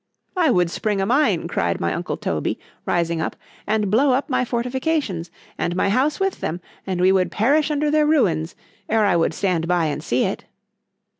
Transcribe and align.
——I 0.35 0.49
would 0.49 0.71
spring 0.71 0.99
a 0.99 1.05
mine, 1.05 1.47
cried 1.47 1.79
my 1.79 1.93
uncle 1.93 2.17
Toby, 2.17 2.57
rising 2.87 3.21
up,——and 3.21 3.91
blow 3.91 4.13
up 4.13 4.31
my 4.31 4.43
fortifications, 4.43 5.29
and 5.59 5.75
my 5.75 5.89
house 5.89 6.19
with 6.19 6.41
them, 6.41 6.59
and 6.87 6.99
we 6.99 7.11
would 7.11 7.29
perish 7.29 7.69
under 7.69 7.91
their 7.91 8.07
ruins, 8.07 8.55
ere 8.89 9.05
I 9.05 9.15
would 9.15 9.35
stand 9.35 9.67
by 9.67 9.85
and 9.85 10.03
see 10.03 10.23
it. 10.23 10.45